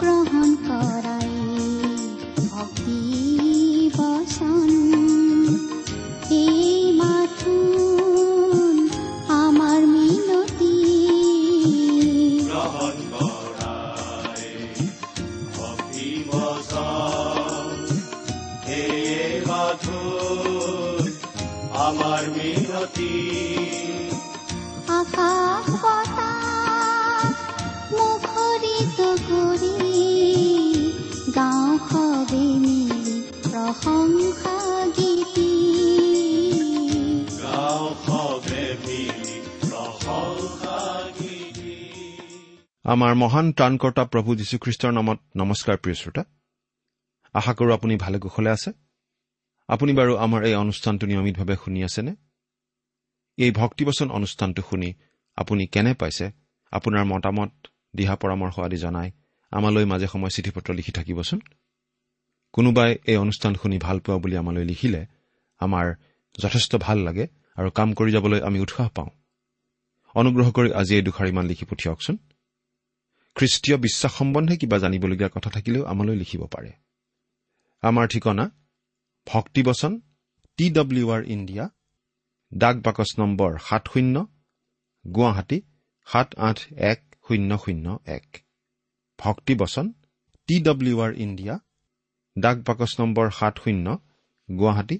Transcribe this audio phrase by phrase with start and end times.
[0.00, 1.30] গ্ৰহণ কৰাই
[2.48, 3.00] ভক্তি
[3.96, 4.85] বচন
[42.96, 46.24] আমাৰ মহান ত্ৰাণকৰ্তা প্ৰভু যীশুখ্ৰীষ্টৰ নামত নমস্কাৰ প্ৰিয় শ্ৰোতা।
[47.32, 48.72] আশা কৰোঁ আপুনি ভালে কুশলে আছে।
[49.68, 52.16] আপুনি বাৰু আমাৰ এই অনুষ্ঠানটো নিয়মিতভাৱে শুনি আছেনে?
[53.36, 54.94] এই ভক্তিবচন অনুষ্ঠানটো শুনি
[55.36, 56.30] আপুনি কেনে পাইছে?
[56.70, 59.10] আপোনাৰ মতামত দিহা পৰামৰ্শ আদি জনাই
[59.50, 61.40] আমালৈ মাজে সময়ে চিঠি পত্ৰ লিখি থাকিবচোন।
[62.52, 65.06] কোনোবাই এই অনুষ্ঠান শুনি ভাল পোৱা বুলি আমালৈ লিখিলে
[65.58, 65.94] আমাৰ
[66.38, 69.08] যথেষ্ট ভাল লাগে আৰু কাম কৰি যাবলৈ আমি উৎসাহ পাওঁ।
[70.14, 72.16] অনুগ্ৰহ কৰি আজি এই দুষাৰিমান লিখি পঠিয়াওকচোন।
[73.36, 76.70] খ্ৰীষ্টীয় বিশ্বাস সম্বন্ধে কিবা জানিবলগীয়া কথা থাকিলেও আমালৈ লিখিব পাৰে।
[77.82, 78.44] আমাৰ ঠিকনা
[79.26, 79.92] ভক্তিবচন
[80.58, 81.64] টি ডব্লিউ আৰ ইণ্ডিয়া
[82.52, 84.16] ডাক বাকচ নম্বৰ সাত শূন্য
[85.04, 85.58] গুৱাহাটী
[86.06, 86.58] সাত আঠ
[86.90, 87.86] এক শূন্য শূন্য
[88.18, 88.26] এক।
[89.18, 89.86] ভক্তিবচন
[90.48, 91.54] টি ডব্লিউ আৰ ইণ্ডিয়া
[92.36, 93.86] ডাক বাকচ নম্বৰ সাত শূন্য
[94.48, 94.96] গুৱাহাটী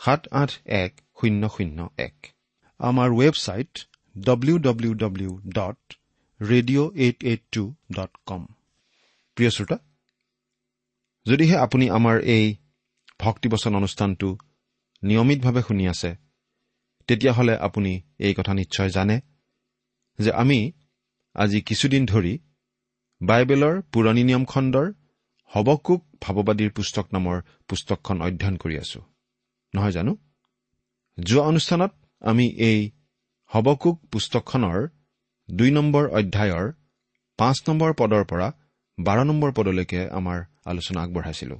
[0.00, 0.50] সাত আঠ
[0.82, 2.16] এক শূন্য শূন্য এক।
[2.80, 3.72] আমাৰ website
[4.16, 5.80] W W W dot
[6.40, 7.62] radio' eight eight two
[7.92, 8.42] dot com
[9.36, 9.78] প্ৰিয় শ্ৰোতা
[11.26, 12.46] যদিহে আপুনি আমাৰ এই
[13.20, 14.28] ভক্তিবচন অনুষ্ঠানটো
[15.02, 16.10] নিয়মিতভাৱে শুনি আছে
[17.08, 19.16] তেতিয়াহ'লে আপুনি এই কথা নিশ্চয় জানে
[20.18, 20.58] যে আমি
[21.34, 22.34] আজি কিছুদিন ধৰি
[23.20, 24.86] বাইবেলৰ পুৰণি নিয়ম খণ্ডৰ
[25.50, 27.36] হবকুক ভাৱবাদীৰ পুস্তক নামৰ
[27.68, 29.00] পুস্তকখন অধ্যয়ন কৰি আছো।
[29.74, 30.12] নহয় জানো?
[31.18, 32.78] যোৱা অনুষ্ঠানত আমি এই
[33.50, 34.78] হবকুক পুস্তকখনৰ
[35.48, 36.72] দুই নম্বৰ অধ্যায়ৰ
[37.38, 38.52] পাঁচ নম্বৰ পদৰ পৰা
[38.98, 41.56] বাৰ নম্বৰ পদলৈকে আমাৰ আলোচনা আগবঢ়াইছিলো।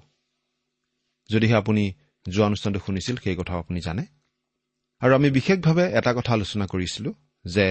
[1.30, 1.84] যদিহে আপুনি
[2.26, 4.04] যোৱা অনুষ্ঠানটো শুনিছিল সেই কথাও আপুনি জানে।
[5.00, 7.10] আৰু আমি বিশেষভাৱে এটা কথা আলোচনা কৰিছিলো
[7.44, 7.66] যে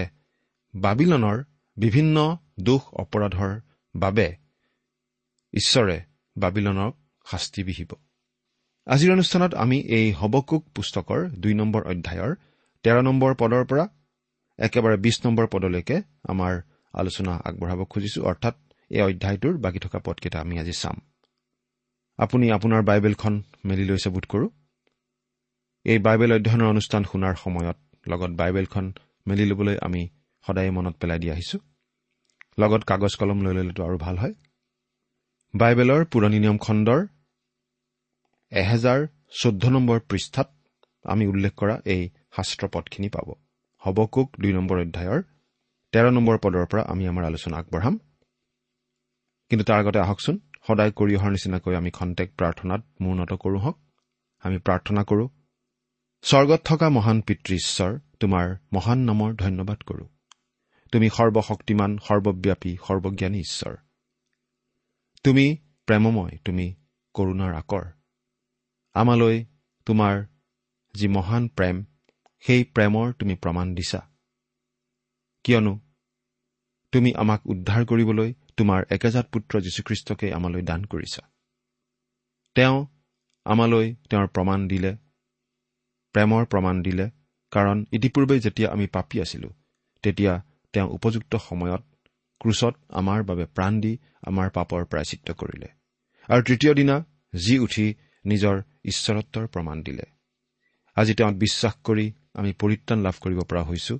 [0.75, 1.43] বাবিলনৰ
[1.77, 3.61] বিভিন্ন দোষ অপৰাধৰ
[3.95, 4.35] বাবে
[5.53, 5.97] ঈশ্বৰে
[6.37, 6.93] বাবিলনক
[7.31, 7.91] শাস্তি বিহিব।
[8.87, 12.35] আজিৰ অনুষ্ঠানত আমি এই হবকুক পুস্তকৰ দুই নম্বৰ অধ্যায়ৰ
[12.83, 13.85] তেৰ নম্বৰ পদৰ পৰা
[14.59, 16.53] একেবাৰে বিশ নম্বৰ পদলৈকে আমাৰ
[16.93, 18.55] আলোচনা আগবঢ়াব খুজিছো। অৰ্থাৎ
[18.91, 20.97] এই অধ্যায়টোৰ বাকী থকা পদকেইটা আমি আজি চাম।
[22.19, 23.33] আপুনি আপোনাৰ বাইবেলখন
[23.65, 24.47] মেলি লৈছে বোধ কৰো।
[25.85, 28.85] এই বাইবেল অধ্যয়নৰ অনুষ্ঠান শুনাৰ সময়ত লগত বাইবেলখন
[29.27, 30.01] মেলি ল'বলৈ আমি
[30.45, 31.57] সদায় মনত পেলাই দি আহিছো।
[32.59, 34.33] লগত কাগজ কলম লৈ ল'লেতো আৰু ভাল হয়।
[35.53, 37.01] বাইবেলৰ পুৰণি নিয়ম খণ্ডৰ
[38.51, 38.99] এহেজাৰ
[39.41, 40.47] চৈধ্য নম্বৰ পৃষ্ঠাত
[41.05, 42.01] আমি উল্লেখ কৰা এই
[42.35, 43.27] শাস্ত্ৰ পদখিনি পাব।
[43.87, 45.21] হবকুক দুই নম্বৰ অধ্যায়ৰ
[45.93, 47.99] তেৰ নম্বৰ পদৰ পৰা আমি আমাৰ আলোচনা আগবঢ়াম।
[49.49, 53.77] কিন্তু তাৰ আগতে আহকচোন সদায় কৰি অহাৰ নিচিনাকৈ আমি খন্তেক প্ৰাৰ্থনাত মূৰ্ণত কৰোঁ হওক।
[54.43, 55.27] আমি প্ৰাৰ্থনা কৰোঁ
[56.21, 60.07] স্বৰ্গত থকা মহান পিতৃ ঈশ্বৰ তোমাৰ মহান নামৰ ধন্যবাদ কৰোঁ।
[60.91, 63.75] তুমি সৰ্বশক্তিমান সৰ্বব্যাপী সৰ্বজ্ঞানী ঈশ্বৰ।
[65.23, 66.75] তুমি প্ৰেমময় তুমি
[67.13, 67.85] কৰোণাৰ আকৰ।
[68.93, 69.45] আমালৈ
[69.85, 70.25] তোমাৰ
[70.93, 71.85] যি মহান প্ৰেম
[72.43, 73.99] সেই প্ৰেমৰ তুমি প্ৰমাণ দিছা।
[75.45, 75.73] কিয়নো
[76.93, 81.21] তুমি আমাক উদ্ধাৰ কৰিবলৈ তোমাৰ একেজাত পুত্ৰ যীশুখ্ৰীষ্টকে আমালৈ দান কৰিছা।
[82.55, 82.77] তেওঁ
[83.45, 84.91] আমালৈ তেওঁৰ প্ৰমাণ দিলে
[86.15, 87.05] প্ৰেমৰ প্ৰমাণ দিলে
[87.51, 89.49] কাৰণ ইতিপূৰ্বে যেতিয়া আমি পাপী আছিলো
[90.03, 90.33] তেতিয়া
[90.73, 91.83] তেওঁ উপযুক্ত সময়ত
[92.41, 95.69] ক্ৰুচত আমাৰ বাবে প্ৰাণ দি আমাৰ পাপৰ প্ৰায়চিত্ৰ কৰিলে
[96.29, 96.95] আৰু তৃতীয় দিনা
[97.33, 97.85] যি উঠি
[98.25, 98.55] নিজৰ
[98.85, 100.05] ঈশ্বৰত্বৰ প্ৰমাণ দিলে।
[100.97, 102.05] আজি তেওঁত বিশ্বাস কৰি
[102.37, 103.95] আমি পৰিত্ৰাণ লাভ কৰিব পৰা হৈছো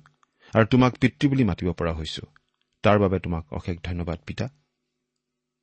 [0.52, 2.22] আৰু তোমাক পিতৃ বুলি মাতিব পৰা হৈছো।
[2.84, 4.46] তাৰ বাবে তোমাক অশেষ ধন্যবাদ পিতা।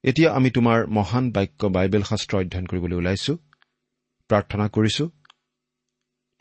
[0.03, 3.33] এতিয়া আমি তোমাৰ মহান বাক্য বাইবেল শাস্ত্ৰ অধ্যয়ন কৰিবলৈ ওলাইছো।
[4.29, 5.05] প্ৰাৰ্থনা কৰিছো।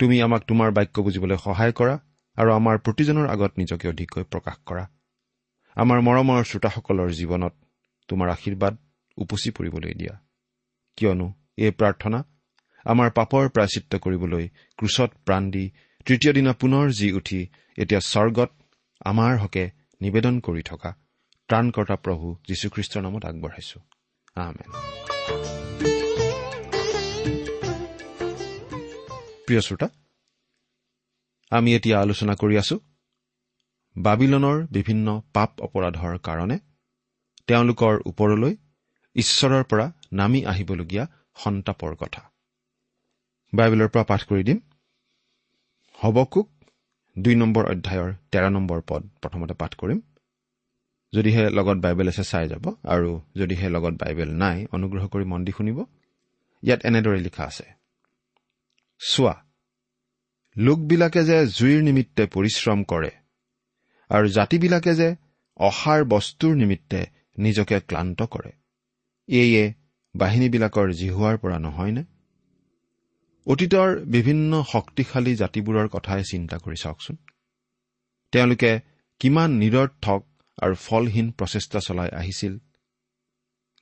[0.01, 1.95] তুমি আমাক তোমাৰ বাক্য বুজিবলৈ সহায় কৰা
[2.39, 4.85] আৰু আমাৰ প্ৰতিজনৰ আগত নিজকে অধিককৈ প্ৰকাশ কৰা।
[5.77, 7.55] আমাৰ মৰমৰ শ্ৰোতাসকলৰ জীৱনত
[8.09, 8.75] তোমাৰ আশীৰ্বাদ
[9.17, 10.15] উপচি পৰিবলৈ দিয়া।
[10.99, 11.27] কিয়নো
[11.59, 12.19] এই প্ৰাৰ্থনা
[12.87, 14.45] আমাৰ পাপৰ প্ৰাচিত্য কৰিবলৈ
[14.79, 15.65] ক্ৰুচত প্ৰাণ দি
[16.07, 17.41] তৃতীয় দিনা পুনৰ জি উঠি
[17.79, 18.51] এতিয়া স্বৰ্গত
[19.01, 19.71] আমাৰ হকে
[20.01, 20.91] নিবেদন কৰি থকা
[21.49, 23.79] ত্ৰাণকৰ্তা প্ৰভু যীশুখ্ৰীষ্টৰ নামত আগবঢ়াইছো।
[29.47, 29.89] প্ৰিয় শ্ৰোতা
[31.51, 32.77] আমি এতিয়া আলোচনা কৰি আছো
[33.97, 36.59] বাবিলনৰ বিভিন্ন পাপ অপৰাধৰ কাৰণে
[37.47, 38.55] তেওঁলোকৰ ওপৰলৈ
[39.17, 41.05] ঈশ্বৰৰ পৰা নামি আহিবলগীয়া
[41.37, 42.23] সন্তাপৰ কথা।
[43.53, 44.61] বাইবেলৰ পৰা পাঠ কৰি দিম।
[46.05, 46.49] হবকুক
[47.17, 50.01] দুই নম্বৰ অধ্যায়ৰ তেৰ নম্বৰ পদ প্ৰথমতে পাঠ কৰিম।
[51.13, 55.53] যদিহে লগত বাইবেল আছে চাই যাব। আৰু যদিহে লগত বাইবেল নাই অনুগ্ৰহ কৰি মন দি
[55.53, 55.79] শুনিব।
[56.63, 57.67] ইয়াত এনেদৰে লিখা আছে।
[59.01, 59.35] চোৱা
[60.57, 63.13] লোকবিলাকে যে জুইৰ নিমিত্তে পৰিশ্ৰম কৰে
[64.11, 65.09] আৰু জাতিবিলাকে যে
[65.61, 67.01] অসাৰ বস্তুৰ নিমিত্তে
[67.39, 68.53] নিজকে ক্লান্ত কৰে
[69.29, 69.65] এয়ে
[70.15, 72.05] বাহিনীবিলাকৰ জিহুৱাৰ পৰা নহয়নে?
[73.47, 77.17] অতীতৰ বিভিন্ন শক্তিশালী জাতিবোৰৰ কথাই চিন্তা কৰি চাওকচোন।
[78.33, 78.81] তেওঁলোকে
[79.21, 80.21] কিমান নিৰৰ্থক
[80.63, 82.59] আৰু ফলহীন প্ৰচেষ্টা চলাই আহিছিল।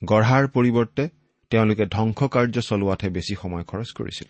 [0.03, 1.09] গঢ়াৰ পৰিৱৰ্তে
[1.49, 4.29] তেওঁলোকে ধ্বংস কাৰ্য চলোৱাতহে বেছি সময় খৰচ কৰিছিল।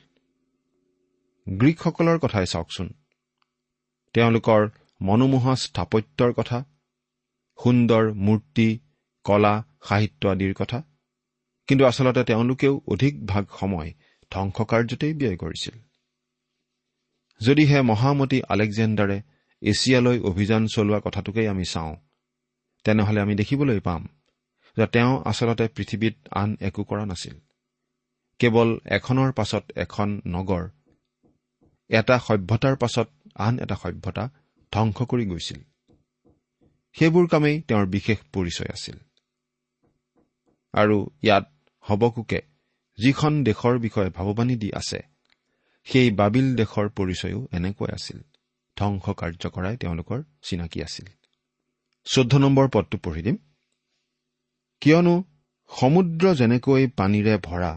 [1.47, 2.87] গ্ৰীকসকলৰ কথাই চাওকচোন।
[4.13, 4.69] তেওঁলোকৰ
[5.01, 6.63] মনোমোহা স্থাপত্যৰ কথা
[7.63, 8.79] সুন্দৰ মূৰ্তি
[9.23, 10.83] কলা সাহিত্য আদিৰ কথা।
[11.67, 13.93] কিন্তু আচলতে তেওঁলোকেও অধিক ভাগ সময়
[14.33, 15.75] ধ্বংস কাৰ্যতেই ব্যয় কৰিছিল।
[17.41, 19.17] যদিহে মহামতী আলেকজেণ্ডাৰে
[19.61, 21.93] এছিয়ালৈ অভিযান চলোৱা কথাটোকেই আমি চাওঁ
[22.85, 24.01] তেনেহলে আমি দেখিবলৈ পাম
[24.77, 27.35] যে তেওঁ আচলতে পৃথিৱীত আন একো কৰা নাছিল।
[28.39, 30.63] কেৱল এখনৰ পাছত এখন নগৰ
[31.89, 34.23] এটা সভ্যতাৰ পাছত আন এটা সভ্যতা
[34.71, 35.59] ধ্বংস কৰি গৈছিল।
[36.95, 38.97] সেইবোৰ কামেই তেওঁৰ বিশেষ পৰিচয় আছিল।
[40.73, 41.45] আৰু ইয়াত
[41.83, 42.39] হবকোকে
[42.97, 44.99] যিখন দেশৰ বিষয়ে ভাৱবাণী দি আছে
[45.87, 48.19] সেই বাবিল দেশৰ পৰিচয়ো এনেকৈ আছিল।
[48.77, 51.05] ধ্বংস কাৰ্য কৰাই তেওঁলোকৰ চিনাকি আছিল।
[52.07, 53.37] চৈধ্য নম্বৰ পদটো পঢ়ি দিম।
[54.81, 55.15] কিয়নো
[55.71, 57.71] সমুদ্ৰ যেনেকৈ পানীৰে ভৰা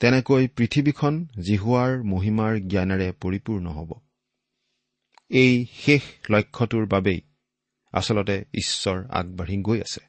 [0.00, 3.90] তেনেকৈ পৃথিৱীখন জিহুৱাৰ মহিমাৰ জ্ঞানেৰে পৰিপূৰ্ণ হ'ব।
[5.30, 7.20] এই শেষ লক্ষ্যটোৰ বাবেই
[7.92, 10.02] আচলতে ঈশ্বৰ আগবাঢ়ি গৈ আছে।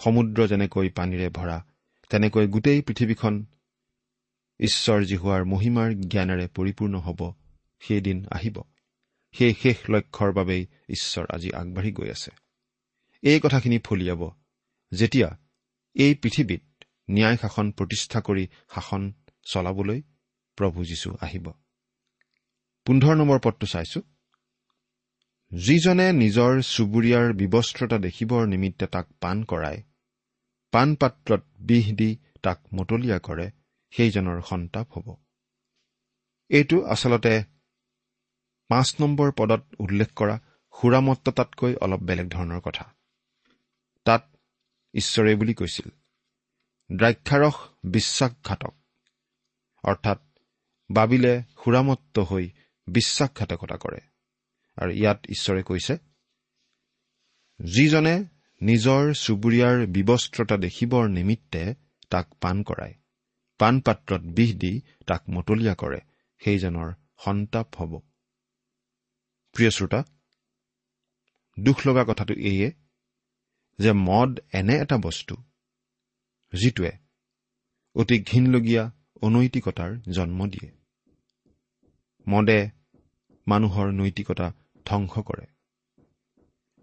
[0.00, 1.58] সমুদ্ৰ যেনেকৈ পানীৰে ভৰা
[2.10, 3.44] তেনেকৈ গোটেই পৃথিৱীখন
[4.60, 7.20] ঈশ্বৰ জিহুৱাৰ মহিমাৰ জ্ঞানেৰে পৰিপূৰ্ণ হ'ব
[7.80, 8.62] সেইদিন আহিব।
[9.34, 12.30] সেই শেষ লক্ষ্যৰ বাবেই ঈশ্বৰ আজি আগবাঢ়ি গৈ আছে।
[13.22, 14.30] এই কথাখিনি ফলিয়াব
[14.92, 15.28] যেতিয়া
[15.94, 19.12] এই পৃথিৱীত ন্যায় শাসন প্ৰতিষ্ঠা কৰি শাসন
[19.44, 20.02] চলাবলৈ
[20.56, 21.52] প্ৰভু যীশু আহিব।
[22.86, 24.00] পোন্ধৰ নম্বৰ পদটো চাইছো।
[25.52, 29.82] যিজনে নিজৰ চুবুৰীয়াৰ বিবস্ত্ৰতা দেখিবৰ নিমিত্তে তাক পাণ কৰায়
[30.72, 32.10] পাণ পাত্ৰত বিষ দি
[32.42, 33.46] তাক মতলীয়া কৰে
[33.92, 35.08] সেইজনৰ সন্তাপ হ'ব।
[36.50, 37.34] এইটো আচলতে
[38.70, 40.36] পাঁচ নম্বৰ পদত উল্লেখ কৰা
[40.74, 42.84] সুৰামত্ততাতকৈ অলপ বেলেগ ধৰণৰ কথা।
[44.06, 44.22] তাত
[44.94, 45.88] ঈশ্বৰে বুলি কৈছিল
[46.90, 48.74] দ্ৰাক্ষাৰস বিশ্বাসঘাতক
[49.84, 50.18] অৰ্থাৎ
[50.90, 51.34] বাবিলে
[51.64, 52.46] সুৰামত্ত হৈ
[52.88, 54.00] বিশ্বাসঘাতকতা কৰে।
[54.78, 55.94] আৰু ইয়াত ঈশ্বৰে কৈছে
[57.60, 58.14] যিজনে
[58.62, 61.74] নিজৰ চুবুৰীয়াৰ বিবস্ত্ৰতা দেখিবৰ নিমিত্তে
[62.10, 62.94] তাক পাণ কৰায়।
[63.58, 64.72] পাণ পাত্ৰত বিষ দি
[65.06, 66.00] তাক মতলীয়া কৰে।
[66.40, 66.92] সেইজনৰ
[67.24, 67.92] সন্তাপ হ'ব।
[69.56, 70.00] প্ৰিয় শ্ৰোতা
[71.60, 72.72] দুখ লগা কথাটো এইয়ে
[73.78, 75.36] যে মদ এনে এটা বস্তু
[76.52, 76.92] যিটোৱে
[77.96, 78.84] অতি ঘীনলগীয়া
[79.22, 80.68] অনৈতিকতাৰ জন্ম দিয়ে।
[82.28, 82.70] মদে
[83.46, 84.52] মানুহৰ নৈতিকতা
[84.86, 85.46] ধ্বংস কৰে।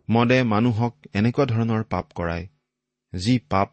[0.10, 2.46] মদে মানুহক এনেকুৱা ধৰণৰ পাপ কৰায়
[3.14, 3.70] যি পাপ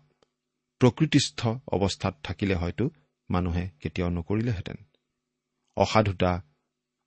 [0.81, 1.41] প্ৰকৃতিস্থ
[1.73, 2.85] অৱস্থাত থাকিলে হয়তো
[3.31, 4.77] মানুহে কেতিয়াও নকৰিলেহেঁতেন।
[5.77, 6.33] অসাধুতা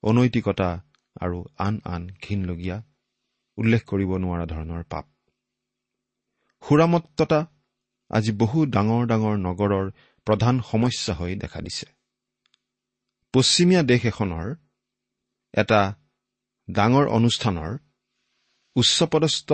[0.03, 0.69] অনৈতিকতা
[1.21, 2.77] আৰু আন আন ঘীনলগীয়া
[3.57, 5.05] উল্লেখ কৰিব নোৱাৰা ধৰণৰ পাপ।
[6.63, 7.39] সুৰামত্ততা
[8.11, 9.85] আজি বহু ডাঙৰ ডাঙৰ নগৰৰ
[10.27, 11.85] প্ৰধান সমস্যা হৈ দেখা দিছে।
[13.33, 14.47] পশ্চিমীয়া দেশ এখনৰ
[15.53, 15.81] এটা
[16.69, 17.71] ডাঙৰ অনুষ্ঠানৰ
[18.77, 19.49] উচ্চপদস্থ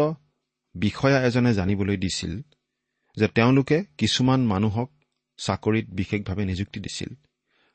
[0.75, 2.41] বিষয়া এজনে জানিবলৈ দিছিল
[3.17, 4.89] যে তেওঁলোকে কিছুমান মানুহক
[5.37, 7.15] চাকৰিত বিশেষভাৱে নিযুক্তি দিছিল।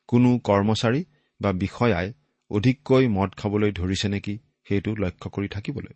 [0.08, 1.04] কোনো কৰ্মচাৰী
[1.40, 2.12] বা বিষয়াই
[2.50, 4.38] অধিককৈ মদ খাবলৈ ধৰিছে নেকি
[4.68, 5.94] সেইটো লক্ষ্য কৰি থাকিবলৈ।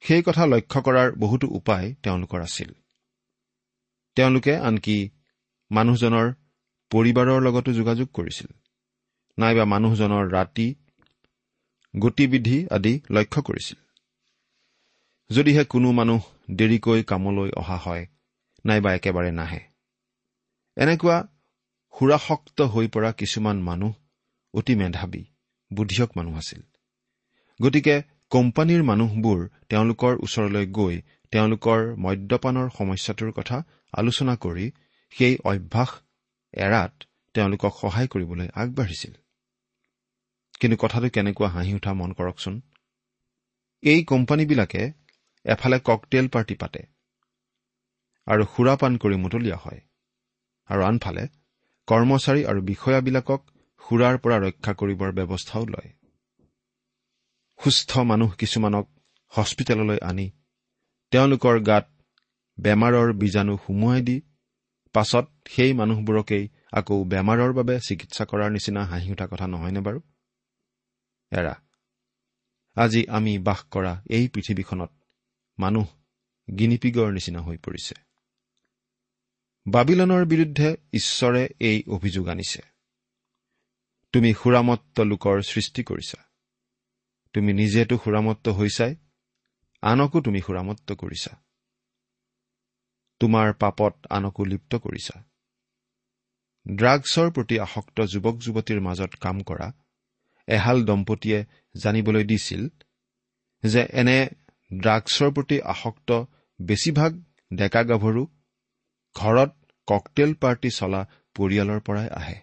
[0.00, 2.70] সেই কথা লক্ষ্য কৰাৰ বহুতো উপায় তেওঁলোকৰ আছিল।
[4.16, 5.10] তেওঁলোকে আনকি
[5.70, 6.26] মানুহজনৰ
[6.90, 8.48] পৰিবাৰৰ লগতো যোগাযোগ কৰিছিল।
[9.38, 10.74] নাইবা মানুহজনৰ ৰাতি
[11.94, 13.91] গতিবিধি আদি লক্ষ্য কৰিছিল।
[15.30, 18.04] যদিহে কোনো মানুহ দেৰিকৈ কামলৈ অহা হয়
[18.64, 19.60] নাইবা একেবাৰে নাহে।
[20.76, 21.16] এনেকুৱা
[21.94, 23.92] সুৰাসক্ত হৈ পৰা কিছুমান মানুহ
[24.54, 25.22] অতি মেধাৱী
[25.70, 26.62] বুদ্ধিয়ক মানুহ আছিল।
[27.60, 27.96] গতিকে
[28.30, 30.94] কোম্পানীৰ মানুহবোৰ তেওঁলোকৰ ওচৰলৈ গৈ
[31.32, 33.56] তেওঁলোকৰ মদ্যপানৰ সমস্যাটোৰ কথা
[33.92, 34.66] আলোচনা কৰি
[35.12, 35.90] সেই অভ্যাস
[36.54, 36.92] এৰাত
[37.34, 39.12] তেওঁলোকক সহায় কৰিবলৈ আগবাঢ়িছিল।
[40.60, 42.54] কিন্তু কথাটো কেনেকুৱা হাঁহি উঠা মন কৰকচোন?
[43.82, 44.82] এই কোম্পানীবিলাকে
[45.44, 46.82] এফালে ককটেইল পাৰ্টি পাতে
[48.26, 49.80] আৰু সুৰাপান কৰি মুতলীয়া হয়।
[50.70, 51.24] আৰু আনফালে
[51.88, 53.40] কৰ্মচাৰী আৰু বিষয়াবিলাকক
[53.82, 55.90] সুৰাৰ পৰা ৰক্ষা কৰিবৰ ব্যৱস্থাও লয়।
[57.60, 58.86] সুস্থ মানুহ কিছুমানক
[59.32, 60.26] হস্পিটেললৈ আনি
[61.12, 61.86] তেওঁলোকৰ গাত
[62.58, 64.16] বেমাৰৰ বীজাণু সুমুৱাই দি
[64.94, 70.00] পাছত সেই মানুহবোৰকেই আকৌ বেমাৰৰ বাবে চিকিৎসা কৰাৰ নিচিনা হাঁহি উঠা কথা নহয়নে বাৰু?
[71.32, 71.54] এৰা
[72.76, 74.90] আজি আমি বাস কৰা এই পৃথিৱীখনত
[75.58, 75.86] মানুহ
[76.58, 77.94] গিনিপিগৰ নিচিনা হৈ পৰিছে।
[79.66, 82.62] বাবিলনৰ বিৰুদ্ধে ঈশ্বৰে এই অভিযোগ আনিছে।
[84.12, 86.24] তুমি সুৰামত্ত লোকৰ সৃষ্টি কৰিছা।
[87.32, 88.96] তুমি নিজেতো সুৰামত্ত হৈছাই
[89.80, 91.42] আনকো তুমি সুৰামত্ত কৰিছা।
[93.20, 95.24] তোমাৰ পাপত আনকো লিপ্ত কৰিছা।
[96.74, 99.72] ড্ৰাগছৰ প্ৰতি আসক্ত যুৱক যুৱতীৰ মাজত কাম কৰা
[100.46, 101.44] এহাল দম্পতীয়ে
[101.76, 102.68] জানিবলৈ দিছিল
[103.62, 104.28] যে এনে
[104.80, 106.10] ড্ৰাগছৰ প্ৰতি আসক্ত
[106.62, 107.12] বেছিভাগ
[107.52, 108.26] ডেকা গাভৰু
[109.16, 109.52] ঘৰত
[109.88, 112.36] ককটেল পাৰ্টি চলা পৰিয়ালৰ পৰাই আহে।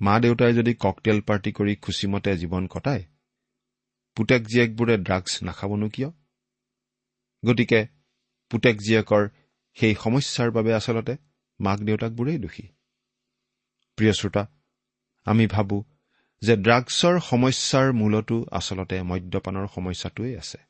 [0.00, 3.04] মা দেউতাই যদি ককটেল পাৰ্টি কৰি খুচিমতে জীৱন কটায়
[4.16, 6.10] পুতেক জীয়েকবোৰে ড্ৰাগছ নাখাবনো কিয়?
[7.44, 7.80] গতিকে
[8.50, 9.28] পুতেক জীয়েকৰ
[9.74, 11.16] সেই সমস্যাৰ বাবে আচলতে
[11.60, 12.66] মাক দেউতাকবোৰেই দোষী।
[13.96, 14.42] প্ৰিয় শ্ৰোতা
[15.24, 15.84] আমি ভাবো
[16.42, 20.69] যে ড্ৰাগছৰ সমস্যাৰ মূলতো আচলতে মদ্যপানৰ সমস্যাটোৱেই আছে।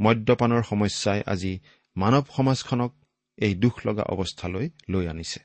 [0.00, 1.58] মদ্যপানৰ সমস্যাই আজি
[1.96, 2.92] মানৱ সমাজখনক
[3.38, 5.40] এই দুখ লগা অৱস্থালৈ লৈ আনিছে।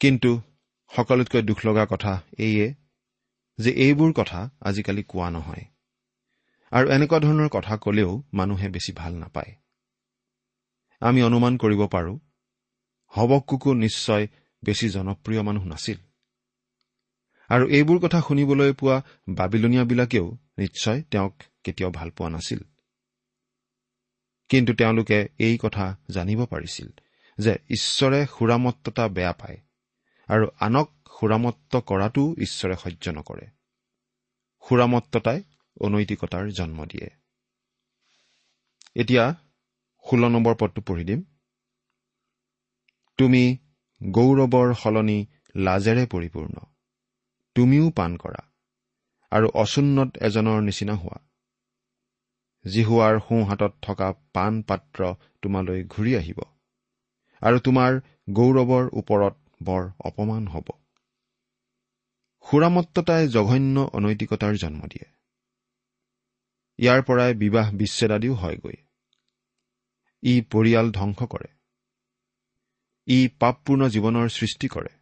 [0.00, 0.40] কিন্তু
[0.96, 2.74] সকলোতকৈ দুখ লগা কথা এইয়ে
[3.58, 5.64] যে এইবোৰ কথা আজিকালি কোৱা নহয়।
[6.72, 9.52] আৰু এনেকুৱা ধৰণৰ কথা কলেও মানুহে বেছি ভাল নাপায়।
[11.00, 12.18] আমি অনুমান কৰিব পাৰো
[13.12, 14.28] হবকুকো নিশ্চয়
[14.64, 15.98] বেছি জনপ্ৰিয় মানুহ নাছিল।
[17.48, 20.26] আৰু এইবোৰ কথা শুনিবলৈ পোৱা বাবিলনীয়াবিলাকেও
[20.58, 21.34] নিশ্চয় তেওঁক
[21.64, 22.58] কেতিয়াও ভাল পোৱা নাছিল।
[24.48, 26.88] কিন্তু তেওঁলোকে এই কথা জানিব পাৰিছিল
[27.38, 29.58] যে ঈশ্বৰে সুৰামত্ততা বেয়া পায়
[30.28, 33.46] আৰু আনক সুৰামত্ত কৰাটোও ঈশ্বৰে সহ্য নকৰে।
[34.68, 35.42] সুৰামত্ততাই
[35.80, 37.10] অনৈতিকতাৰ জন্ম দিয়ে।
[38.94, 39.34] এতিয়া
[40.10, 41.22] ষোল্ল নম্বৰ পদটো পঢ়ি দিম।
[43.18, 43.58] তুমি
[44.10, 45.26] গৌৰৱৰ সলনি
[45.56, 46.54] লাজেৰে পৰিপূৰ্ণ।
[47.54, 48.52] তুমিও পাণ কৰা
[49.30, 51.25] আৰু অচুন্নত এজনৰ নিচিনা হোৱা।
[52.66, 56.40] জিহুৱাৰ সোঁহাতত থকা পাণ পাত্ৰ তোমালৈ ঘূৰি আহিব।
[57.42, 60.66] আৰু তোমাৰ গৌৰৱৰ ওপৰত বৰ অপমান হ'ব।
[62.44, 65.06] সুৰামত্ততাই জঘন্য অনৈতিকতাৰ জন্ম দিয়ে।
[66.78, 68.76] ইয়াৰ পৰাই বিবাহ বিচ্ছেদ আদিও হয়গৈ।
[70.22, 71.48] ই পৰিয়াল ধ্বংস কৰে।
[73.08, 74.92] ই পাপপূৰ্ণ জীৱনৰ সৃষ্টি কৰে।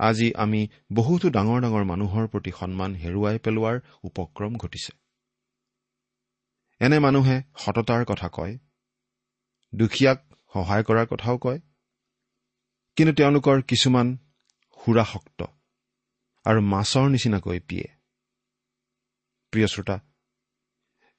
[0.00, 4.99] আজি আমি বহুতো ডাঙৰ ডাঙৰ মানুহৰ প্ৰতি সন্মান হেৰুৱাই পেলোৱাৰ উপক্ৰম ঘটিছে।
[6.80, 8.54] এনে মানুহে সততাৰ কথা কয়
[9.72, 10.20] দুখীয়াক
[10.54, 11.60] সহায় কৰাৰ কথাও কয়
[12.96, 14.12] কিন্তু তেওঁলোকৰ কিছুমান
[14.78, 15.40] সুৰাসক্ত
[16.46, 17.86] আৰু মাছৰ নিচিনাকৈ পিয়ে।
[19.52, 19.96] প্ৰিয় শ্ৰোতা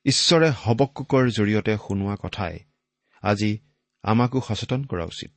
[0.06, 2.56] ঈশ্বৰে হবকুকৰ জৰিয়তে শুনোৱা কথাই
[3.24, 3.52] আজি
[4.04, 5.32] আমাকো সচেতন কৰা উচিত।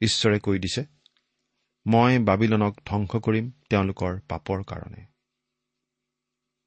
[0.00, 0.82] ঈশ্বৰে কৈ দিছে
[1.86, 5.02] মই বাবিলনক ধ্বংস কৰিম তেওঁলোকৰ পাপৰ কাৰণে।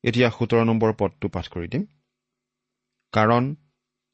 [0.03, 1.84] এতিয়া সোতৰ নম্বৰ পদটো পাঠ কৰি দিম।
[3.13, 3.43] কাৰণ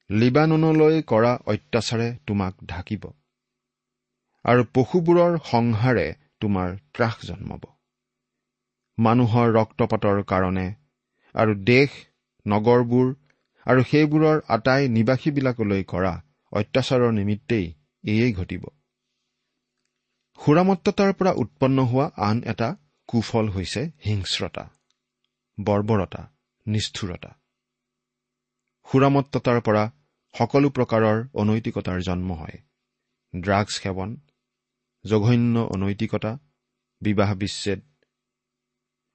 [0.10, 3.08] লিবাননলৈ কৰা অত্যাচাৰে তোমাক ঢাকিব
[4.46, 6.06] আৰু পশুবোৰৰ সংহাৰে
[6.42, 7.64] তোমাৰ ত্ৰাস জন্মাব।
[8.98, 10.68] মানুহৰ ৰক্তপাতৰ কাৰণে
[11.36, 11.98] আৰু দেশ
[12.46, 13.08] নগৰবোৰ
[13.66, 16.14] আৰু সেইবোৰৰ আটাই নিবাসীবিলাকলৈ কৰা
[16.54, 17.68] অত্যাচাৰৰ নিমিত্তেই
[18.04, 18.64] এয়েই ঘটিব।
[20.40, 22.70] সুৰামত্ততাৰ পৰা উৎপন্ন হোৱা আন এটা
[23.10, 24.64] কুফল হৈছে হিংস্ৰতা।
[25.58, 26.22] বৰ্বৰতা
[26.66, 27.32] নিষ্ঠুৰতা।
[28.88, 29.84] সুৰামত্ততাৰ পৰা
[30.36, 32.58] সকলো প্ৰকাৰৰ অনৈতিকতাৰ জন্ম হয়।
[33.34, 34.10] ড্ৰাগছ সেৱন
[35.06, 36.32] জঘন্য অনৈতিকতা
[37.02, 37.80] বিবাহ বিচ্ছেদ।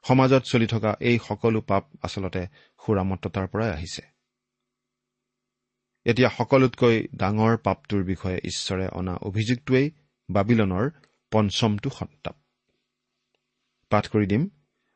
[0.04, 2.42] সমাজত চলি থকা এই সকলো পাপ আচলতে
[2.80, 4.02] সুৰামত্ততাৰ পৰাই আহিছে।
[6.06, 9.86] এতিয়া সকলোতকৈ ডাঙৰ পাপটোৰ বিষয়ে ঈশ্বৰে অনা অভিযোগটোৱেই
[10.28, 10.86] বাবিলনৰ
[11.32, 12.36] পঞ্চমটো সন্তাপ
[13.90, 14.42] পাঠ কৰি দিম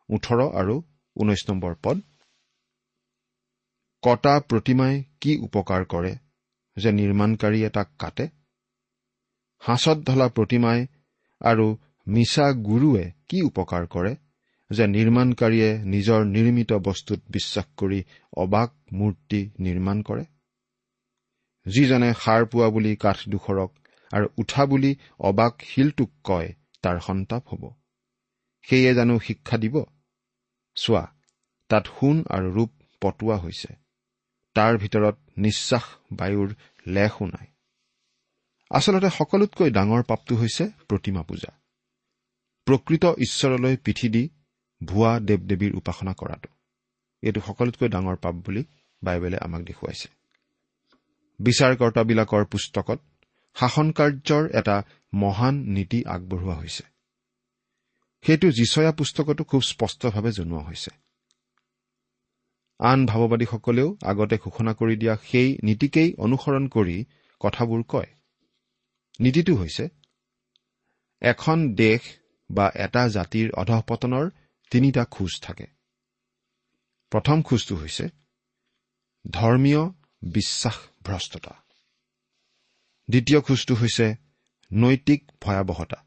[0.08, 0.74] ওঠৰ আৰু
[1.16, 1.96] ঊনৈশ নম্বৰ পদ।
[4.02, 6.12] কটা প্ৰতিমাই কি উপকাৰ কৰে
[6.76, 8.26] যে নিৰ্মাণকাৰীয়ে তাক কাটে?
[9.62, 10.86] সাঁচত ঢলা প্ৰতিমাই
[11.40, 11.66] আৰু
[12.06, 14.12] মিছা গুৰুৱে কি উপকাৰ কৰে
[14.70, 18.00] যে নিৰ্মাণকাৰীয়ে নিজৰ নিৰ্মিত বস্তুত বিশ্বাস কৰি
[18.36, 20.24] অবাক মূৰ্তি নিৰ্মাণ কৰে?
[21.66, 23.70] যিজনে সাৰ পোৱা বুলি কাঠডোখৰক
[24.12, 26.48] আৰু উঠা বুলি অবাক শিলটোক কয়
[26.82, 27.62] তাৰ সন্তাপ হ'ব।
[28.68, 29.76] সেয়ে জানো শিক্ষা দিব?
[30.76, 31.04] চোৱা
[31.68, 32.70] তাত সোণ আৰু ৰূপ
[33.02, 33.68] পটোৱা হৈছে।
[34.54, 36.54] তাৰ ভিতৰত নিশ্বাস বায়ুৰ
[36.86, 37.46] লেখো নাই।
[38.70, 41.50] আচলতে সকলোতকৈ ডাঙৰ পাপটো হৈছে প্ৰতিমা পূজা।
[42.66, 44.30] প্ৰকৃত ঈশ্বৰলৈ পিঠি দি
[44.84, 46.48] ভুৱা দেৱ দেৱীৰ উপাসনা কৰাটো।
[47.22, 48.64] এইটো সকলোতকৈ ডাঙৰ পাপ বুলি
[49.02, 50.08] বাইবেলে আমাক দেখুৱাইছে।
[51.40, 52.98] বিচাৰকৰ্তাবিলাকৰ পুস্তকত
[53.56, 54.82] শাসন কাৰ্যৰ এটা
[55.14, 56.95] মহান নীতি আগবঢ়োৱা হৈছে।
[58.26, 60.90] সেইটো যিচয়া পুস্তকতো খুব স্পষ্টভাৱে জনোৱা হৈছে।
[62.80, 67.04] আন ভাৱবাদীসকলেও আগতে ঘোষণা কৰি দিয়া সেই নীতিকেই অনুসৰণ কৰি
[67.40, 68.06] কথাবোৰ কয়।
[69.20, 69.88] নীতিটো হৈছে
[71.20, 72.00] এখন দেশ
[72.50, 74.30] বা এটা জাতিৰ অধঃপতনৰ
[74.70, 75.66] তিনিটা খোজ থাকে।
[77.10, 78.08] প্ৰথম খোজটো হৈছে
[79.30, 79.82] ধৰ্মীয়
[80.22, 81.54] বিশ্বাস ভ্ৰষ্টতা
[83.10, 84.14] দ্বিতীয় খোজটো হৈছে
[84.72, 86.05] নৈতিক ভয়াৱহতা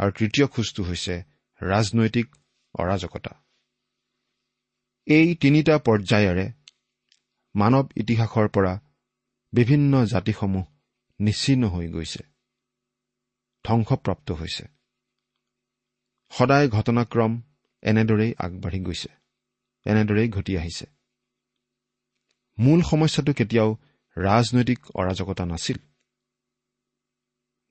[0.00, 1.14] আৰু তৃতীয় খোজটো হৈছে
[1.62, 2.26] ৰাজনৈতিক
[2.74, 3.32] অৰাজকতা।
[5.06, 6.52] এই তিনিটা পৰ্যায়েৰে
[7.54, 8.80] মানৱ ইতিহাসৰ পৰা
[9.52, 10.64] বিভিন্ন জাতিসমূহ
[11.20, 12.22] নিচ্ছিন্ন হৈ গৈছে
[13.64, 14.64] ধ্বংসপ্ৰাপ্ত হৈছে।
[16.32, 17.42] সদায় ঘটনাক্ৰম
[17.82, 19.10] এনেদৰেই আগবাঢ়ি গৈছে
[19.86, 20.86] এনেদৰেই ঘটি আহিছে।
[22.58, 23.70] মূল সমস্যাটো কেতিয়াও
[24.16, 25.78] ৰাজনৈতিক অৰাজকতা নাছিল।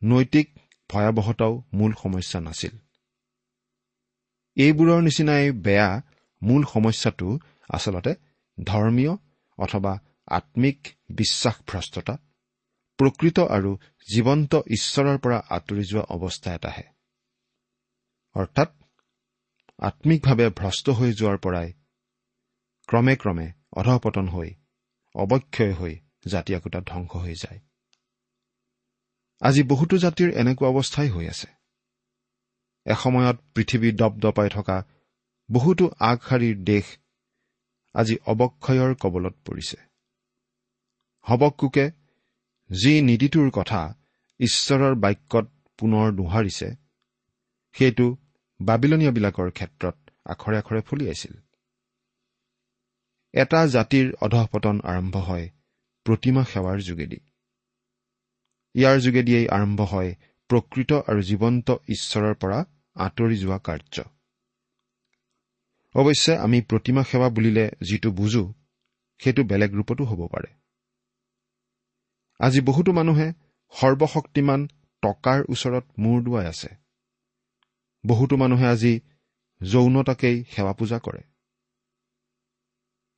[0.03, 0.58] নৈতিক
[0.89, 2.73] ভয়াৱহতাও মূল সমস্যা নাছিল।
[4.57, 5.89] এইবোৰৰ নিচিনাই বেয়া
[6.43, 8.15] মূল সমস্যাটো আচলতে
[8.63, 9.13] ধৰ্মীয়
[9.57, 9.93] অথবা
[10.27, 12.17] আম্মিক বিশ্বাসভ্ৰষ্টতা
[12.99, 13.71] প্ৰকৃত আৰু
[14.07, 16.83] জীৱন্ত ঈশ্বৰৰ পৰা আঁতৰি যোৱা অৱস্থা এটাহে।
[18.35, 18.69] অৰ্থাৎ
[19.79, 21.73] আম্মিকভাৱে ভ্ৰষ্ট হৈ যোৱাৰ পৰাই
[22.87, 24.49] ক্ৰমে ক্ৰমে অধপতন হৈ
[25.15, 25.93] অৱক্ষয় হৈ
[26.27, 27.59] জাতি একোটা ধ্বংস হৈ যায়।
[29.41, 31.47] আজি বহুতো জাতিৰ এনেকুৱা অৱস্থাই হৈ আছে।
[32.85, 34.77] এসময়ত পৃথিৱী দপদপাই থকা
[35.49, 36.85] বহুতো আগশাৰীৰ দেশ
[37.95, 39.77] আজি অৱক্ষয়ৰ কবলত পৰিছে।
[41.25, 41.85] হবকুকে
[42.69, 43.81] যি নীতিটোৰ কথা
[44.39, 45.45] ঈশ্বৰৰ বাক্যত
[45.79, 46.67] পুনৰ দোহাৰিছে
[47.75, 48.07] সেইটো
[48.59, 51.33] বাবিলনীয়াবিলাকৰ ক্ষেত্ৰত আখৰে আখৰে ফলিয়াইছিল
[53.33, 55.45] এটা জাতিৰ অধঃপতন আৰম্ভ হয়
[56.05, 57.19] প্ৰতিমা সেৱাৰ যোগেদি।
[58.75, 60.11] ইয়াৰ যোগেদিয়েই আৰম্ভ হয়
[60.49, 62.59] প্ৰকৃত আৰু জীৱন্ত ঈশ্বৰৰ পৰা
[62.95, 63.95] আঁতৰি যোৱা কাৰ্য।
[65.95, 68.43] অৱশ্যে আমি প্ৰতিমা সেৱা বুলিলে যিটো বুজো
[69.19, 70.49] সেইটো বেলেগ ৰূপতো হ'ব পাৰে।
[72.39, 73.27] আজি বহুতো মানুহে
[73.73, 74.67] সৰ্বশক্তিমান
[75.03, 76.69] টকাৰ ওচৰত মূৰ দুৱাই আছে।
[78.05, 78.93] বহুতো মানুহে আজি
[79.61, 81.21] যৌনতাকেই সেৱা পূজা কৰে।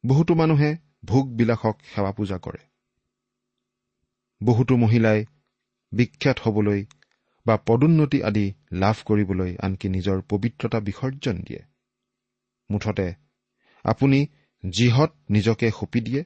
[0.05, 2.61] বহুতো মানুহে ভোগ বিলাসক সেৱা পূজা কৰে।
[4.43, 5.25] বহুতো মহিলাই
[5.91, 6.85] বিখ্যাত হবলৈ
[7.45, 11.61] বা পদোন্নতি আদি লাভ কৰিবলৈ আনকি নিজৰ পবিত্ৰতা বিসৰ্জন দিয়ে।
[12.69, 13.07] মুঠতে
[13.85, 14.19] আপুনি
[14.63, 16.21] যিহত নিজকে সঁপি দিয়ে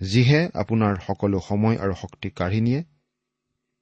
[0.00, 2.80] যিহে আপোনাৰ সকলো সময় আৰু শক্তি কাঢ়ি নিয়ে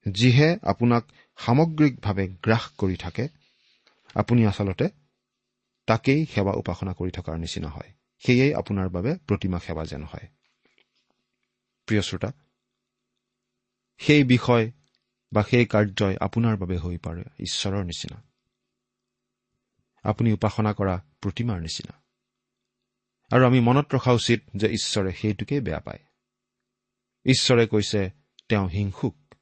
[0.05, 1.03] যিহে আপোনাক
[1.37, 3.27] সামগ্ৰিকভাৱে গ্ৰাস কৰি থাকে
[4.15, 4.89] আপুনি আচলতে
[5.87, 7.89] তাকেই সেৱা উপাসনা কৰি থকাৰ নিচিনা হয়।
[8.23, 10.27] সেয়েই আপোনাৰ বাবে প্ৰতিমা সেৱা যেন হয়।
[11.87, 12.29] প্ৰিয় শ্ৰোতা
[13.97, 14.71] সেই বিষয়
[15.33, 18.23] বা সেই কাৰ্যই আপোনাৰ বাবে হৈ পাৰে ঈশ্বৰৰ নিচিনা।
[20.03, 22.03] আপুনি উপাসনা কৰা প্ৰতিমাৰ নিচিনা।
[23.31, 25.99] আৰু আমি মনত ৰখা উচিত যে ঈশ্বৰে সেইটোকেই বেয়া পায়।
[27.25, 28.09] ঈশ্বৰে কৈছে
[28.49, 29.35] তেওঁ হিংসুক।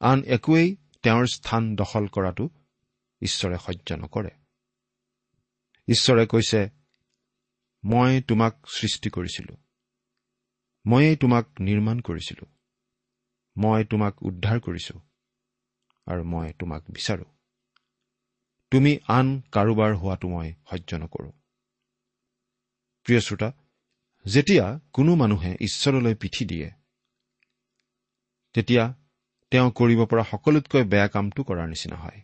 [0.00, 2.48] আন একোৱেই তেওঁৰ স্থান দখল কৰাটো
[3.20, 4.30] ঈশ্বৰে সহ্য নকৰে।
[5.88, 6.70] ঈশ্বৰে কৈছে
[7.84, 9.56] মই তোমাক সৃষ্টি কৰিছিলো।
[10.86, 12.53] ময়েই তোমাক নিৰ্মাণ কৰিছিলো।
[13.56, 15.00] মই তোমাক উদ্ধাৰ কৰিছো
[16.06, 17.24] আৰু মই তোমাক বিচাৰো।
[18.70, 21.30] তুমি আন কাৰোবাৰ হোৱাটো মই সহ্য নকৰো।
[23.04, 23.52] প্ৰিয় শ্ৰোতা
[24.26, 26.70] যেতিয়া কোনো মানুহে ঈশ্বৰলৈ পিঠি দিয়ে
[28.54, 28.94] তেতিয়া
[29.50, 32.20] তেওঁ কৰিব পৰা সকলোতকৈ বেয়া কামটো কৰাৰ নিচিনা হয়।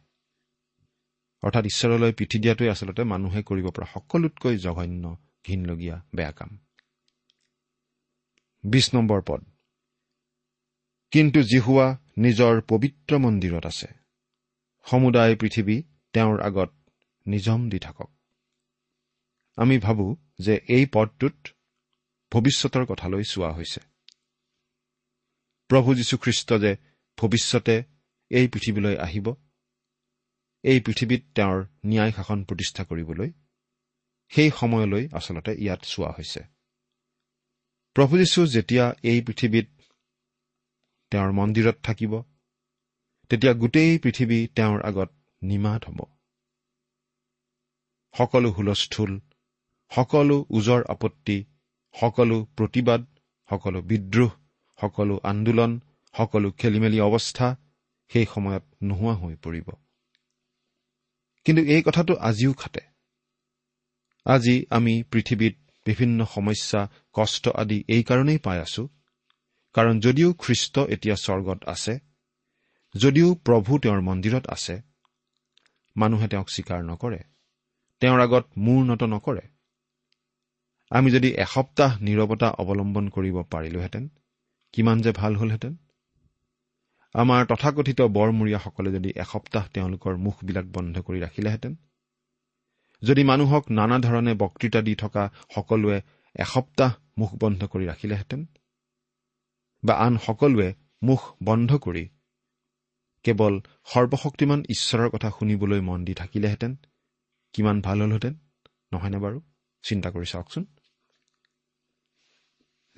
[1.43, 5.17] অৰ্থাৎ ঈশ্বৰলৈ পিঠি দিয়াটোৱে আচলতে মানুহে কৰিব পৰা সকলোতকৈ জঘন্য
[5.47, 6.59] ঘীনলগীয়া বেয়া কাম।
[8.65, 9.45] বিছ নম্বৰ পদ।
[11.11, 13.87] কিন্তু জিহুৱা নিজৰ পবিত্ৰ মন্দিৰত আছে।
[14.85, 16.73] সমুদায় পৃথিৱী তেওঁৰ আগত
[17.27, 18.11] নিজম দি থাকক।
[19.57, 21.49] আমি ভাবো যে এই পদটোত
[22.33, 23.81] ভৱিষ্যতৰ কথালৈ চোৱা হৈছে।
[25.69, 26.77] প্ৰভু যীশুখ্ৰীষ্ট যে
[27.17, 27.83] ভৱিষ্যতে
[28.31, 29.35] এই পৃথিৱীলৈ আহিব
[30.63, 33.33] এই পৃথিৱীত তেওঁৰ ন্যায় শাসন প্ৰতিষ্ঠা কৰিবলৈ
[34.29, 36.41] সেই সময়লৈ আচলতে ইয়াত চোৱা হৈছে।
[37.95, 39.80] প্ৰভু যীশু যেতিয়া এই পৃথিৱীত
[41.13, 42.13] তেওঁৰ মন্দিৰত থাকিব
[43.31, 45.11] তেতিয়া গোটেই পৃথিৱী তেওঁৰ আগত
[45.43, 46.01] নিমাত হ'ব।
[48.15, 49.21] সকলো হুলস্থুল
[49.93, 51.45] সকলো ওজৰ আপত্তি
[51.95, 53.01] সকলো প্ৰতিবাদ
[53.51, 54.31] সকলো বিদ্ৰোহ
[54.81, 55.73] সকলো আন্দোলন
[56.15, 57.57] সকলো খেলি মেলি অৱস্থা
[58.11, 59.69] সেই সময়ত নোহোৱা হৈ পৰিব।
[61.45, 62.81] কিন্তু এই কথাটো আজিও খাটে।
[64.27, 65.55] আজি আমি পৃথিৱীত
[65.87, 66.81] বিভিন্ন সমস্যা
[67.13, 68.83] কষ্ট আদি এইকাৰণেই পাই আছো
[69.75, 71.95] কাৰণ যদিও খ্ৰীষ্ট এতিয়া স্বৰ্গত আছে
[72.95, 74.75] যদিও প্ৰভু তেওঁৰ মন্দিৰত আছে
[75.97, 77.21] মানুহে তেওঁক স্বীকাৰ নকৰে
[78.03, 79.45] তেওঁৰ আগত মূৰ নত নকৰে।
[80.91, 84.05] আমি যদি এসপ্তাহ নিৰৱতা অৱলম্বন কৰিব পাৰিলোহেঁতেন
[84.75, 85.77] কিমান যে ভাল হ'লহেঁতেন।
[87.15, 91.73] আমাৰ তথাকথিত বৰমূৰীয়াসকলে যদি এসপ্তাহ তেওঁলোকৰ মুখবিলাক বন্ধ কৰি ৰাখিলেহেঁতেন
[93.03, 95.23] যদি মানুহক নানা ধৰণে বক্তৃতা দি থকা
[95.55, 95.99] সকলোৱে
[96.35, 98.41] এসপ্তাহ মুখ বন্ধ কৰি ৰাখিলেহেঁতেন
[99.85, 102.05] বা আন সকলোৱে মুখ বন্ধ কৰি
[103.25, 106.77] কেৱল সৰ্বশক্তিমান ঈশ্বৰৰ কথা শুনিবলৈ মন দি থাকিলেহেঁতেন
[107.55, 108.35] কিমান ভাল হ'লহেঁতেন
[108.93, 109.39] নহয়নে বাৰু?
[109.83, 110.65] চিন্তা কৰি চাওকচোন।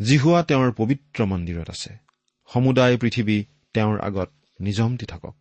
[0.01, 1.92] জিহুৱা তেওঁৰ পবিত্ৰ মন্দিৰত আছে।
[2.51, 5.35] সমুদায় পৃথিৱী তেওঁৰ আগত নিজম দি থাকক।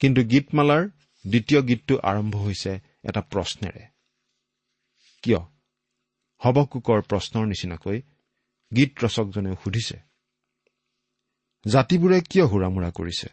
[0.00, 0.88] কিন্তু গীতমালাৰ
[1.24, 2.72] দ্বিতীয় গীতটো আৰম্ভ হৈছে
[3.04, 3.84] এটা প্ৰশ্নেৰে।
[5.22, 5.40] কিয়?
[6.40, 8.02] হবকুকৰ প্ৰশ্নৰ নিচিনাকৈ
[8.76, 10.00] গীত ৰচকজনেও সুধিছে
[11.66, 13.26] জাতিবোৰে কিয় হুৰামোৰা কৰিছে?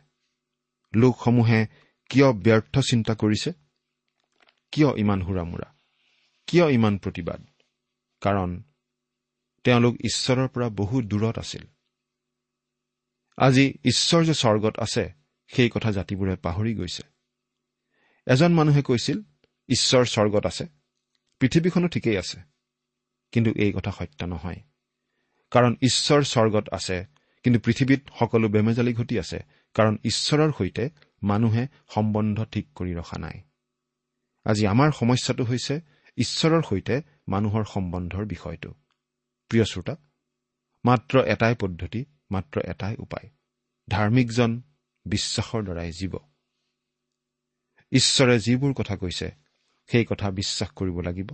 [0.96, 1.68] লোকসমূহে
[2.10, 3.54] কিয় ব্যৰ্থ চিন্তা কৰিছে?
[4.72, 5.74] কিয় ইমান হুৰামোৰা
[6.48, 7.46] কিয় ইমান প্ৰতিবাদ?
[8.22, 8.64] কাৰণ
[9.64, 11.64] তেওঁলোক ঈশ্বৰৰ পৰা বহু দূৰত আছিল।
[13.38, 15.14] আজি ঈশ্বৰ যে স্বৰ্গত আছে
[15.48, 17.04] সেই কথা জাতিবোৰে পাহৰি গৈছে।
[18.28, 19.22] এজন মানুহে কৈছিল
[19.70, 20.68] ঈশ্বৰ স্বৰ্গত আছে
[21.40, 22.42] পৃথিৱীখনো ঠিকেই আছে।
[23.32, 24.71] কিন্তু এই কথা সত্য নহয়।
[25.52, 26.98] কাৰণ ঈশ্বৰ স্বৰ্গত আছে
[27.44, 29.40] কিন্তু পৃথিৱীত সকলো বেমেজালি ঘটি আছে
[29.76, 30.90] কাৰণ ঈশ্বৰৰ সৈতে
[31.24, 33.42] মানুহে সম্বন্ধ ঠিক কৰি ৰখা নাই।
[34.46, 35.82] আজি আমাৰ সমস্যাটো হৈছে
[36.18, 38.72] ঈশ্বৰৰ সৈতে মানুহৰ সম্বন্ধৰ বিষয়টো।
[39.52, 39.96] প্ৰিয় শ্ৰোতা
[40.86, 43.30] মাত্ৰ এটাই পদ্ধতি মাত্ৰ এটাই উপায়।
[43.90, 44.62] ধাৰ্মিকজন
[45.06, 46.14] বিশ্বাসৰ দ্বাৰাই জীৱ
[47.92, 49.32] ঈশ্বৰে যিবোৰ কথা কৈছে
[49.90, 51.30] সেই কথা বিশ্বাস কৰিব লাগিব।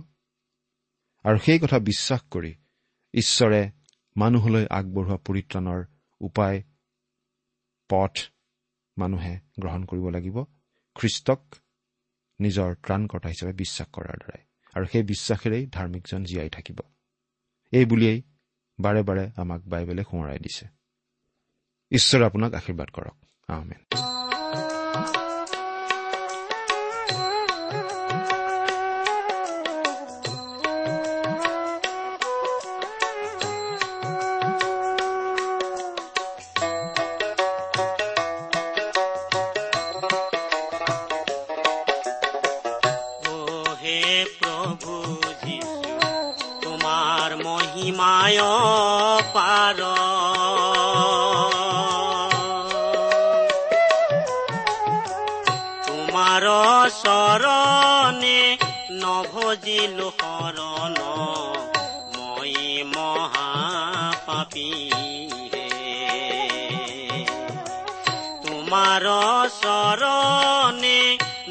[1.24, 2.54] আৰু সেই কথা বিশ্বাস কৰি
[3.14, 3.60] ঈশ্বৰে
[4.18, 5.84] মানুহলৈ আগবঢ়োৱা পৰিত্ৰাণৰ
[6.20, 6.62] উপায়
[7.90, 8.14] পথ
[8.98, 10.44] মানুহে গ্ৰহণ কৰিব লাগিব।
[10.94, 11.54] খ্ৰীষ্টক
[12.40, 14.42] নিজৰ ত্ৰাণকৰ্তা হিচাপে বিশ্বাস কৰাৰ দ্বাৰাই।
[14.74, 16.78] আৰু সেই বিশ্বাসেৰেই ধাৰ্মিকজন জীয়াই থাকিব।
[17.72, 18.22] এই বুলিয়েই
[18.80, 20.66] বাৰে বাৰে আমাক বাইবেলে সোঁৱৰাই দিছে।
[21.90, 23.16] ঈশ্বৰে আপোনাক আশীৰ্বাদ কৰক।
[23.48, 24.07] আহমেন
[69.68, 71.00] চৰণে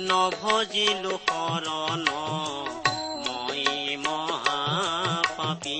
[0.09, 2.05] নভজিলো শৰণ
[3.25, 3.65] মই
[4.05, 5.79] মহাপাপী।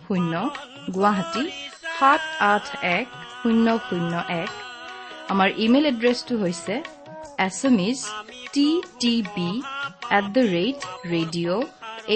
[0.11, 0.35] শূন্য
[0.95, 1.43] গুৱাহাটী
[1.97, 2.21] সাত
[2.53, 2.65] আঠ
[2.97, 3.07] এক
[3.39, 4.51] শূন্য শূন্য এক।
[5.31, 6.75] আমাৰ ইমেইল এড্ৰেছটো হৈছে
[7.47, 7.99] Assamese
[8.53, 8.67] T
[9.01, 9.49] T B
[10.17, 10.77] at the rate
[11.13, 11.63] radio'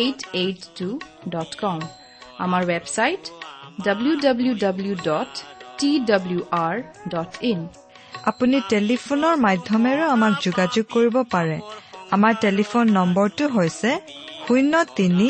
[0.02, 0.88] eight eight two
[1.34, 1.80] dot com.
[2.46, 3.24] আমাৰ website
[3.86, 5.32] W W W dot
[5.80, 6.76] T W R
[7.14, 7.60] dot in.
[8.32, 11.58] আপুনি টেলিফোনৰ মাধ্যমেৰেও আমাক যোগাযোগ কৰিব পাৰে।
[12.16, 13.92] আমাৰ টেলিফোন নম্বৰটো হৈছে
[14.46, 15.30] শূন্য তিনি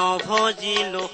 [0.00, 1.09] တော်ဖော်ကြည့်လို့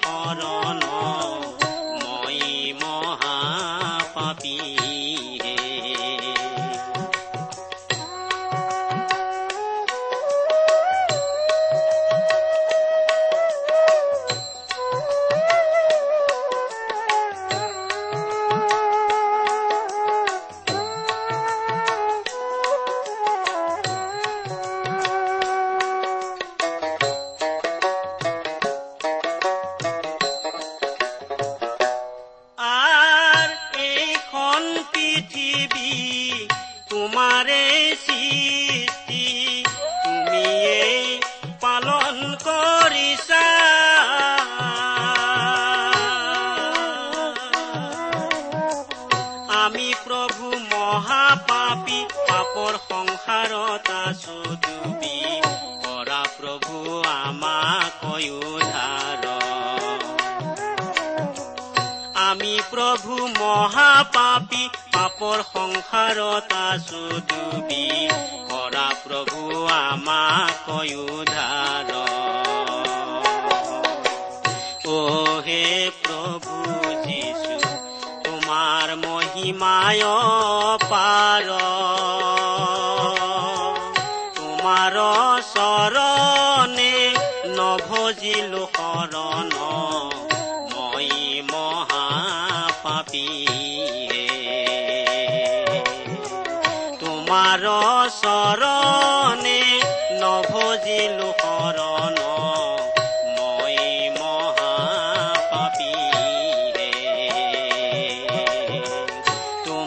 [50.96, 51.96] মহাপাপী
[52.28, 55.16] পাপৰ সংসাৰত আছো ডুবি
[55.82, 56.76] কৰা প্ৰভু
[57.10, 58.04] আমাক
[62.26, 67.84] আমি প্ৰভু মহাপাপী পাপৰ সংসাৰত আছো ডুবি
[68.50, 69.40] কৰা প্ৰভু
[69.76, 70.66] আমাক
[71.04, 71.90] উদ্ধাৰ।
[74.88, 74.98] অ
[75.46, 75.62] হে
[79.56, 80.04] মহিমায়
[80.90, 81.48] পাৰ।
[84.36, 84.96] তোমাৰ
[85.48, 86.96] চৰণে
[87.56, 89.52] নভজিলো শৰণ।
[90.72, 91.10] মই
[91.52, 93.28] মহাপাপী
[94.10, 94.26] হে
[97.00, 97.64] তোমাৰ
[98.20, 99.75] চৰণে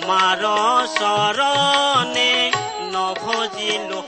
[0.09, 0.43] তোমাৰ
[0.91, 2.31] চৰণে
[2.93, 3.99] নভজিলো